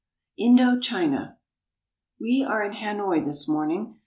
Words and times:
INDO 0.39 0.79
CHINA 0.79 1.37
WE 2.19 2.43
are 2.43 2.63
in 2.63 2.73
Hanoi 2.73 3.23
this 3.23 3.47
morning. 3.47 3.99